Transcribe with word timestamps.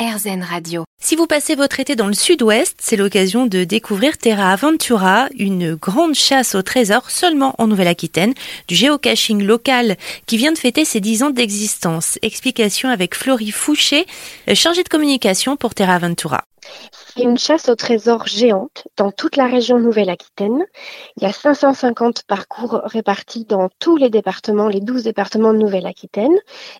RZN 0.00 0.42
Radio. 0.50 0.84
Si 1.02 1.16
vous 1.16 1.26
passez 1.26 1.54
votre 1.54 1.80
été 1.80 1.96
dans 1.96 2.06
le 2.06 2.12
sud-ouest, 2.12 2.76
c'est 2.78 2.96
l'occasion 2.96 3.46
de 3.46 3.64
découvrir 3.64 4.18
Terra 4.18 4.52
Aventura, 4.52 5.28
une 5.34 5.74
grande 5.74 6.14
chasse 6.14 6.54
au 6.54 6.60
trésor 6.60 7.10
seulement 7.10 7.54
en 7.56 7.68
Nouvelle-Aquitaine, 7.68 8.34
du 8.68 8.74
géocaching 8.74 9.42
local 9.42 9.96
qui 10.26 10.36
vient 10.36 10.52
de 10.52 10.58
fêter 10.58 10.84
ses 10.84 11.00
10 11.00 11.22
ans 11.22 11.30
d'existence. 11.30 12.18
Explication 12.20 12.90
avec 12.90 13.14
Florie 13.14 13.50
Fouché, 13.50 14.04
chargée 14.52 14.82
de 14.82 14.90
communication 14.90 15.56
pour 15.56 15.74
Terra 15.74 15.94
Aventura. 15.94 16.44
C'est 16.92 17.22
une 17.22 17.38
chasse 17.38 17.68
au 17.68 17.74
trésor 17.74 18.26
géante 18.26 18.86
dans 18.96 19.10
toute 19.10 19.36
la 19.36 19.46
région 19.46 19.78
Nouvelle-Aquitaine. 19.78 20.64
Il 21.16 21.22
y 21.22 21.26
a 21.26 21.32
550 21.32 22.24
parcours 22.24 22.82
répartis 22.84 23.46
dans 23.46 23.68
tous 23.78 23.96
les 23.96 24.10
départements, 24.10 24.68
les 24.68 24.80
12 24.80 25.04
départements 25.04 25.52
de 25.54 25.58
Nouvelle-Aquitaine. 25.58 26.36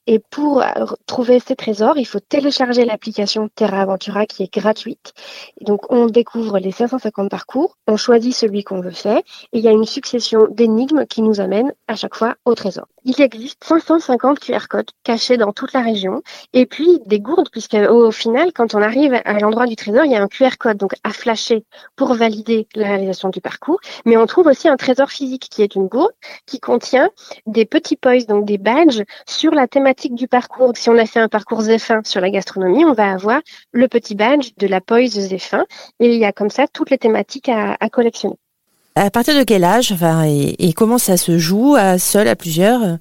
Et 0.07 0.19
pour 0.31 0.63
trouver 1.07 1.41
ces 1.41 1.57
trésors, 1.57 1.97
il 1.97 2.05
faut 2.05 2.21
télécharger 2.21 2.85
l'application 2.85 3.49
Terra 3.55 3.81
Aventura 3.81 4.10
qui 4.29 4.43
est 4.43 4.53
gratuite. 4.53 5.13
donc 5.61 5.91
on 5.91 6.07
découvre 6.07 6.59
les 6.59 6.73
550 6.73 7.31
parcours, 7.31 7.77
on 7.87 7.97
choisit 7.97 8.35
celui 8.35 8.65
qu'on 8.65 8.81
veut 8.81 8.91
faire 8.91 9.19
et 9.53 9.59
il 9.59 9.61
y 9.61 9.69
a 9.69 9.73
une 9.73 9.85
succession 9.85 10.47
d'énigmes 10.51 11.07
qui 11.07 11.23
nous 11.23 11.41
amènent 11.41 11.73
à 11.89 11.97
chaque 11.97 12.15
fois 12.15 12.37
au 12.45 12.55
trésor. 12.55 12.87
Il 13.05 13.21
existe 13.21 13.65
550 13.65 14.41
QR 14.41 14.69
codes 14.69 14.91
cachés 15.05 15.39
dans 15.39 15.53
toute 15.53 15.73
la 15.73 15.81
région 15.81 16.23
et 16.53 16.67
puis 16.67 17.01
des 17.07 17.19
gourdes 17.19 17.49
puisque 17.51 17.75
au 17.75 18.11
final, 18.11 18.53
quand 18.53 18.75
on 18.75 18.83
arrive 18.83 19.21
à 19.25 19.39
l'endroit 19.39 19.67
du 19.67 19.77
trésor, 19.77 20.05
il 20.05 20.13
y 20.13 20.17
a 20.17 20.23
un 20.23 20.29
QR 20.29 20.59
code 20.59 20.77
donc 20.77 20.93
à 21.03 21.11
flasher 21.11 21.65
pour 21.97 22.15
valider 22.15 22.69
la 22.75 22.89
réalisation 22.89 23.31
du 23.31 23.41
parcours. 23.41 23.81
Mais 24.05 24.17
on 24.17 24.27
trouve 24.27 24.49
aussi 24.49 24.69
un 24.69 24.77
trésor 24.77 25.11
physique 25.11 25.49
qui 25.51 25.63
est 25.63 25.75
une 25.75 25.87
gourde 25.87 26.13
qui 26.45 26.61
contient 26.61 27.11
des 27.47 27.65
petits 27.65 27.97
points, 27.97 28.25
donc 28.29 28.45
des 28.45 28.59
badges 28.59 29.03
sur 29.27 29.53
la 29.53 29.67
thématique 29.67 30.15
du 30.15 30.29
parcours. 30.29 30.73
Si 30.77 30.91
on 30.91 30.99
a 30.99 31.07
fait 31.07 31.21
un 31.21 31.29
parcours 31.29 31.63
Zéphine 31.63 32.05
sur 32.05 32.21
la 32.21 32.31
gastronomie, 32.31 32.85
on 32.85 32.93
va 32.93 33.13
avoir 33.13 33.41
le 33.73 33.89
petit 33.89 34.15
badge 34.15 34.51
de 34.59 34.67
la 34.67 34.81
poise 34.81 35.11
Zéphine 35.11 35.65
et 36.01 36.15
il 36.15 36.19
y 36.19 36.25
a 36.25 36.33
comme 36.33 36.51
ça 36.51 36.67
toutes 36.69 36.91
les 36.91 36.99
thématiques 36.99 37.49
à, 37.49 37.77
collectionner. 37.91 38.37
À 39.03 39.11
partir 39.11 39.35
de 39.35 39.45
quel 39.45 39.65
âge 39.65 39.95
et, 40.27 40.69
et 40.69 40.75
comment 40.75 40.99
ça 40.99 41.17
se 41.17 41.39
joue, 41.39 41.75
à 41.75 41.99
seul, 41.99 42.29
à 42.29 42.37
plusieurs 42.37 42.99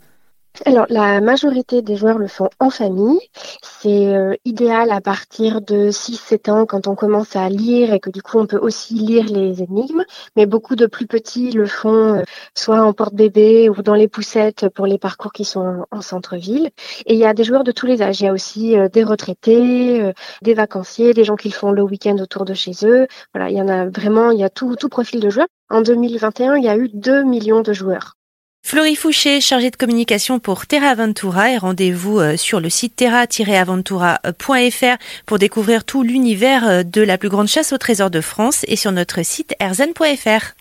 alors, 0.66 0.86
la 0.90 1.22
majorité 1.22 1.82
des 1.82 1.96
joueurs 1.96 2.18
le 2.18 2.28
font 2.28 2.50
en 2.60 2.70
famille. 2.70 3.20
C'est 3.64 4.08
euh, 4.08 4.36
idéal 4.46 4.92
à 4.92 5.00
partir 5.00 5.62
de 5.62 5.90
6-7 5.90 6.52
ans 6.52 6.66
quand 6.66 6.88
on 6.88 6.96
commence 6.96 7.36
à 7.36 7.48
lire 7.50 7.94
et 7.94 8.00
que 8.00 8.10
du 8.10 8.22
coup 8.22 8.40
on 8.40 8.46
peut 8.46 8.58
aussi 8.58 8.96
lire 8.96 9.26
les 9.26 9.62
énigmes. 9.62 10.04
Mais 10.36 10.46
beaucoup 10.46 10.76
de 10.76 10.86
plus 10.86 11.08
petits 11.08 11.52
le 11.52 11.66
font 11.66 12.16
euh, 12.16 12.24
soit 12.56 12.82
en 12.82 12.94
porte-bébé 12.94 13.70
ou 13.70 13.82
dans 13.82 13.94
les 13.94 14.08
poussettes 14.08 14.68
pour 14.70 14.86
les 14.86 14.98
parcours 14.98 15.32
qui 15.32 15.46
sont 15.46 15.86
en 15.92 16.02
centre-ville. 16.02 16.70
Et 17.06 17.14
il 17.14 17.20
y 17.20 17.26
a 17.26 17.34
des 17.34 17.44
joueurs 17.44 17.64
de 17.64 17.72
tous 17.72 17.86
les 17.86 18.02
âges. 18.02 18.20
Il 18.20 18.26
y 18.26 18.28
a 18.28 18.34
aussi 18.34 18.78
euh, 18.78 18.90
des 18.90 19.04
retraités, 19.04 20.12
des 20.42 20.54
vacanciers, 20.54 21.14
des 21.14 21.24
gens 21.24 21.36
qui 21.36 21.50
le 21.50 21.54
font 21.54 21.72
le 21.72 21.84
week-end 21.84 22.18
autour 22.18 22.46
de 22.46 22.54
chez 22.54 22.74
eux. 22.84 23.08
Voilà, 23.34 23.50
il 23.50 23.58
y 23.58 23.62
en 23.62 23.68
a 23.70 23.88
vraiment, 23.88 24.32
il 24.32 24.40
y 24.40 24.44
a 24.44 24.50
tout, 24.50 24.76
tout 24.76 24.90
profil 24.90 25.20
de 25.22 25.30
joueurs. 25.30 25.48
En 25.70 25.82
2021, 25.82 26.58
il 26.58 26.64
y 26.64 26.70
a 26.70 26.76
eu 26.78 26.90
2 26.94 27.24
millions 27.24 27.62
de 27.62 27.74
joueurs. 27.74 28.19
Florie 28.62 28.96
Fouché, 28.96 29.42
chargée 29.42 29.72
de 29.72 29.76
communication 29.76 30.40
pour 30.40 30.68
Terra 30.68 30.90
Aventura 30.90 31.52
et 31.52 31.58
rendez-vous 31.58 32.20
euh, 32.20 32.38
sur 32.38 32.60
le 32.60 32.70
site 32.70 32.96
terra-aventura.fr 32.96 34.98
pour 35.26 35.40
découvrir 35.40 35.86
tout 35.86 36.04
l'univers 36.04 36.68
euh, 36.68 36.84
de 36.84 37.02
la 37.02 37.18
plus 37.18 37.30
grande 37.30 37.48
chasse 37.48 37.74
au 37.74 37.78
trésor 37.78 38.12
de 38.12 38.22
France 38.22 38.66
et 38.68 38.76
sur 38.76 38.92
notre 38.92 39.24
site 39.24 39.56
erzen.fr. 39.60 40.54